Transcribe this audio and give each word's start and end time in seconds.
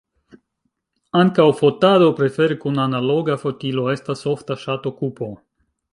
Ankaŭ 1.19 1.45
fotado, 1.59 2.07
prefere 2.21 2.57
kun 2.63 2.83
analoga 2.87 3.35
fotilo, 3.45 3.87
estas 3.97 4.25
ofta 4.33 4.59
ŝatokupo. 4.65 5.29